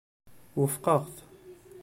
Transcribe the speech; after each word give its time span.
Wufqeɣ-t. 0.57 1.15